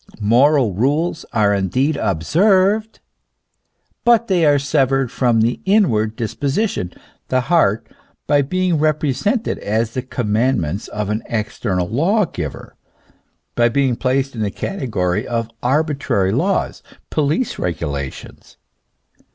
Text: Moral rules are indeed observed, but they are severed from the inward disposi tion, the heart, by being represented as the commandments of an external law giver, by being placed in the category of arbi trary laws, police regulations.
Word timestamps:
Moral 0.19 0.73
rules 0.73 1.25
are 1.31 1.53
indeed 1.53 1.95
observed, 1.95 2.99
but 4.03 4.27
they 4.27 4.47
are 4.47 4.57
severed 4.57 5.11
from 5.11 5.41
the 5.41 5.61
inward 5.63 6.17
disposi 6.17 6.67
tion, 6.69 6.91
the 7.27 7.41
heart, 7.41 7.85
by 8.25 8.41
being 8.41 8.79
represented 8.79 9.59
as 9.59 9.91
the 9.93 10.01
commandments 10.01 10.87
of 10.87 11.11
an 11.11 11.21
external 11.27 11.87
law 11.87 12.25
giver, 12.25 12.75
by 13.53 13.69
being 13.69 13.95
placed 13.95 14.33
in 14.33 14.41
the 14.41 14.49
category 14.49 15.27
of 15.27 15.51
arbi 15.61 15.93
trary 15.93 16.35
laws, 16.35 16.81
police 17.11 17.59
regulations. 17.59 18.57